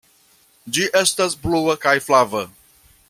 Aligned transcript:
Ĝi 0.77 0.87
estas 1.01 1.37
blua 1.45 1.77
kaj 1.85 1.95
flava. 2.07 2.43